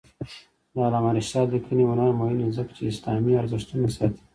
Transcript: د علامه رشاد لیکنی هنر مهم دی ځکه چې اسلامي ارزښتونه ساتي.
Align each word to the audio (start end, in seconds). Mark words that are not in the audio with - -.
د 0.73 0.75
علامه 0.87 1.11
رشاد 1.17 1.47
لیکنی 1.55 1.83
هنر 1.91 2.11
مهم 2.19 2.37
دی 2.41 2.49
ځکه 2.57 2.71
چې 2.77 2.83
اسلامي 2.91 3.33
ارزښتونه 3.41 3.87
ساتي. 3.97 4.21